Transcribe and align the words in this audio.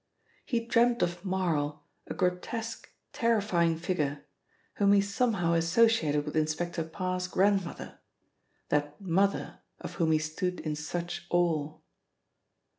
He 0.45 0.65
dreamt 0.65 1.03
of 1.03 1.23
Marl, 1.23 1.83
a 2.07 2.15
grotesque 2.15 2.89
terrifying 3.13 3.77
figure, 3.77 4.25
whom 4.77 4.93
he 4.93 5.01
somehow 5.01 5.53
associated 5.53 6.25
with 6.25 6.35
Inspector 6.35 6.83
Parr's 6.85 7.27
grandmother 7.27 7.99
that 8.69 8.99
"mother" 8.99 9.59
of 9.79 9.93
whom 10.01 10.11
he 10.11 10.17
stood 10.17 10.59
in 10.61 10.75
such 10.75 11.27
awe. 11.29 11.75